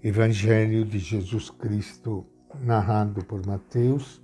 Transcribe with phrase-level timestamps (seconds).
[0.00, 2.24] Evangelho de Jesus Cristo,
[2.60, 4.22] narrado por Mateus,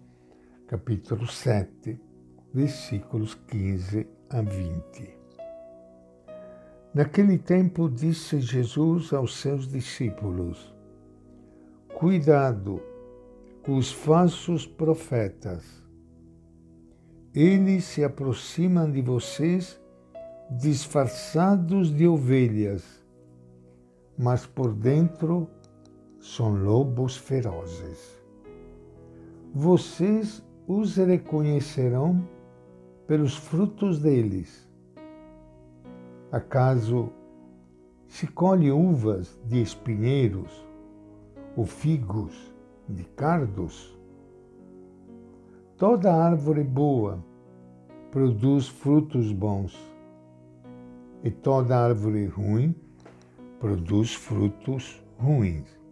[0.69, 2.01] capítulo 7,
[2.53, 5.19] versículos 15 a 20.
[6.95, 10.73] Naquele tempo disse Jesus aos seus discípulos:
[11.93, 12.81] Cuidado
[13.65, 15.65] com os falsos profetas.
[17.35, 19.81] Eles se aproximam de vocês
[20.53, 23.05] disfarçados de ovelhas,
[24.17, 25.51] mas por dentro
[26.25, 28.19] são lobos ferozes.
[29.53, 32.27] Vocês os reconhecerão
[33.07, 34.67] pelos frutos deles.
[36.33, 37.13] Acaso
[38.09, 40.67] se colhe uvas de espinheiros
[41.55, 42.35] ou figos
[42.89, 43.95] de cardos?
[45.77, 47.23] Toda árvore boa
[48.11, 49.79] produz frutos bons,
[51.23, 52.75] e toda árvore ruim
[53.61, 55.84] produz frutos ruins.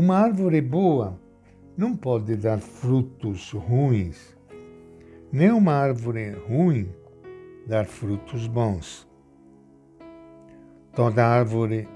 [0.00, 1.20] Uma árvore boa
[1.76, 4.38] não pode dar frutos ruins,
[5.32, 6.88] nem uma árvore ruim
[7.66, 9.08] dar frutos bons.
[10.92, 11.88] Toda árvore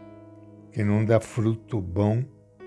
[0.73, 2.25] que não dá fruto bom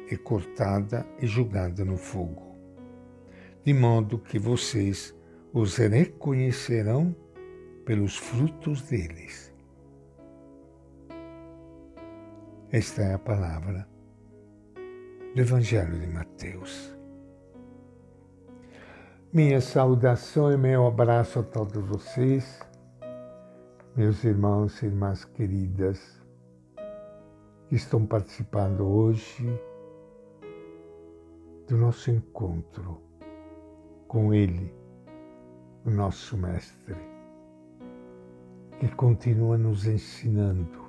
[0.09, 2.55] é cortada e jogada no fogo,
[3.65, 5.13] de modo que vocês
[5.51, 7.13] os reconhecerão
[7.83, 9.53] pelos frutos deles.
[12.71, 13.94] Esta é a palavra
[15.35, 16.95] do Evangelho de Mateus.
[19.33, 22.61] Minha saudação e meu abraço a todos vocês,
[23.97, 26.23] meus irmãos e irmãs queridas,
[27.67, 29.45] que estão participando hoje
[31.67, 33.01] do nosso encontro
[34.07, 34.73] com Ele,
[35.85, 36.95] o nosso Mestre,
[38.79, 40.85] que continua nos ensinando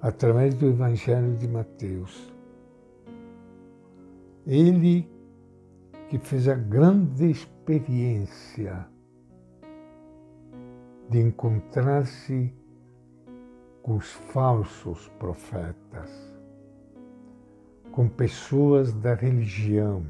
[0.00, 2.37] através do Evangelho de Mateus
[4.48, 5.06] ele
[6.08, 8.88] que fez a grande experiência
[11.10, 12.54] de encontrar-se
[13.82, 16.10] com os falsos profetas,
[17.92, 20.06] com pessoas da religião,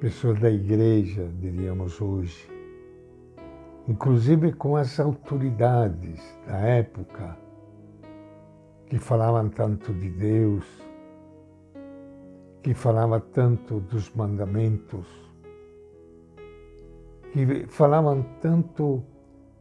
[0.00, 2.50] pessoas da igreja, diríamos hoje,
[3.86, 7.38] inclusive com as autoridades da época
[8.86, 10.87] que falavam tanto de Deus
[12.68, 15.06] que falava tanto dos mandamentos,
[17.32, 19.02] que falavam tanto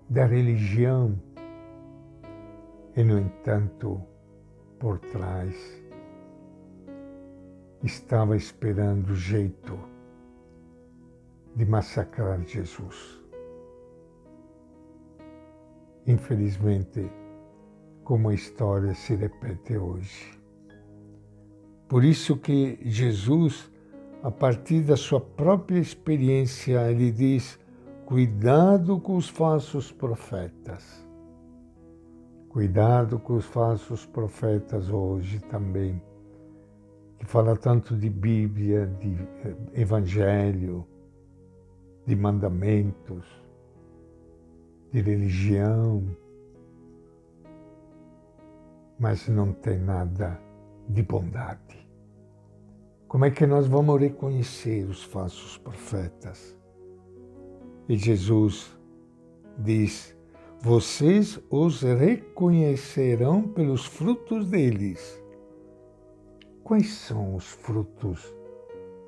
[0.09, 1.17] da religião,
[2.97, 4.03] e, no entanto,
[4.77, 5.55] por trás,
[7.81, 9.79] estava esperando o jeito
[11.55, 13.23] de massacrar Jesus.
[16.05, 17.09] Infelizmente,
[18.03, 20.37] como a história se repete hoje.
[21.87, 23.71] Por isso que Jesus,
[24.21, 27.57] a partir da sua própria experiência, ele diz:
[28.05, 31.05] cuidado com os falsos profetas.
[32.49, 36.01] Cuidado com os falsos profetas hoje também,
[37.19, 39.13] que fala tanto de Bíblia, de
[39.45, 40.85] eh, Evangelho,
[42.05, 43.25] de mandamentos,
[44.91, 46.03] de religião,
[48.99, 50.39] mas não tem nada
[50.89, 51.76] de bondade.
[53.07, 56.57] Como é que nós vamos reconhecer os falsos profetas?
[57.87, 58.77] E Jesus
[59.57, 60.13] diz:
[60.59, 65.23] Vocês os reconhecerão pelos frutos deles.
[66.65, 68.35] Quais são os frutos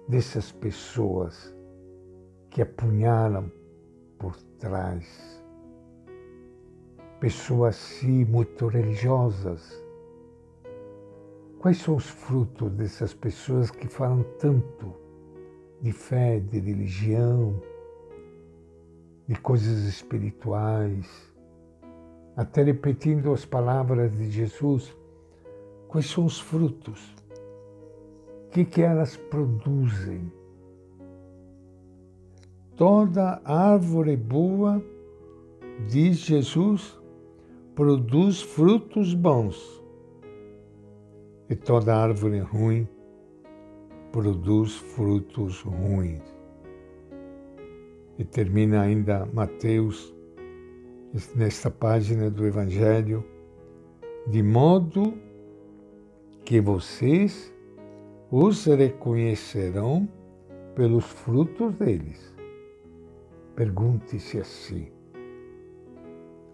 [0.08, 1.54] dessas pessoas
[2.50, 3.52] que apunhalam
[4.18, 5.44] por trás?
[7.20, 9.89] Pessoas, sim, muito religiosas
[11.60, 14.94] Quais são os frutos dessas pessoas que falam tanto
[15.82, 17.62] de fé, de religião,
[19.28, 21.06] de coisas espirituais,
[22.38, 24.96] até repetindo as palavras de Jesus?
[25.90, 27.14] Quais são os frutos?
[28.46, 30.32] O que, que elas produzem?
[32.78, 34.82] Toda árvore boa,
[35.90, 36.98] diz Jesus,
[37.76, 39.79] produz frutos bons
[41.50, 42.88] e toda árvore ruim
[44.12, 46.22] produz frutos ruins.
[48.18, 50.14] E termina ainda Mateus,
[51.36, 53.26] nesta página do Evangelho,
[54.28, 55.14] de modo
[56.46, 57.54] que vocês
[58.32, 60.08] os reconhecerão
[60.76, 62.36] pelos frutos deles.
[63.56, 64.92] Pergunte-se assim,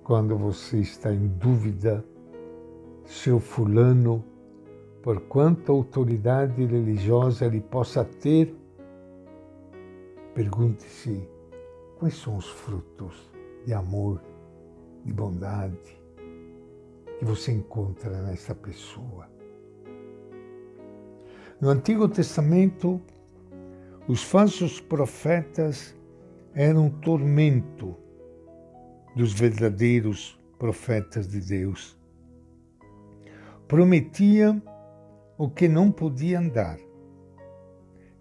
[0.04, 2.06] quando você está em dúvida
[3.04, 4.24] se o fulano
[5.06, 8.56] por quanta autoridade religiosa ele possa ter,
[10.34, 11.30] pergunte-se
[12.00, 13.32] quais são os frutos
[13.68, 14.20] de amor,
[15.06, 16.02] de bondade
[17.20, 19.30] que você encontra nessa pessoa.
[21.62, 23.00] No Antigo Testamento,
[24.08, 25.96] os falsos profetas
[26.56, 27.96] eram um tormento
[29.16, 31.96] dos verdadeiros profetas de Deus.
[33.68, 34.60] Prometiam
[35.38, 36.78] o que não podiam dar.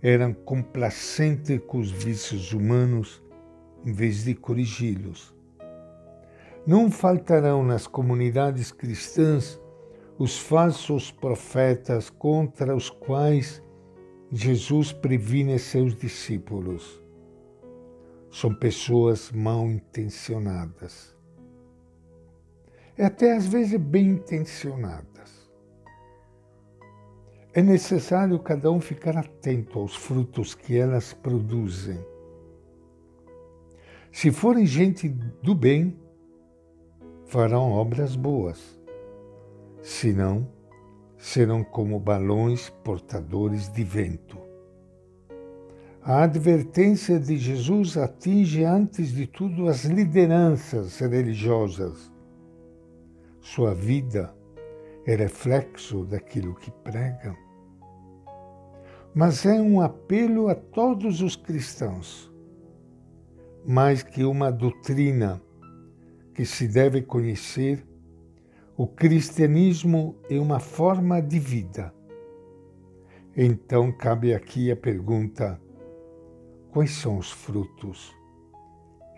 [0.02, 3.22] Eram complacentes com os vícios humanos
[3.84, 5.34] em vez de corrigi-los.
[6.66, 9.60] Não faltarão nas comunidades cristãs
[10.18, 13.62] os falsos profetas contra os quais
[14.32, 17.00] Jesus previne seus discípulos.
[18.30, 21.14] São pessoas mal intencionadas.
[22.98, 25.13] E até às vezes bem intencionadas.
[27.54, 31.98] É necessário cada um ficar atento aos frutos que elas produzem.
[34.12, 35.96] Se forem gente do bem,
[37.26, 38.84] farão obras boas
[39.84, 40.48] senão
[41.18, 44.38] serão como balões portadores de vento.
[46.02, 52.10] A advertência de Jesus atinge antes de tudo as lideranças religiosas.
[53.40, 54.34] Sua vida
[55.06, 57.43] é reflexo daquilo que prega.
[59.14, 62.32] Mas é um apelo a todos os cristãos,
[63.64, 65.40] mais que uma doutrina
[66.34, 67.86] que se deve conhecer
[68.76, 71.94] o cristianismo é uma forma de vida.
[73.36, 75.60] Então cabe aqui a pergunta:
[76.72, 78.12] quais são os frutos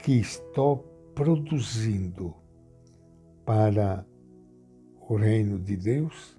[0.03, 0.79] que estou
[1.15, 2.35] produzindo
[3.47, 4.07] para
[5.09, 6.39] o reino de Deus?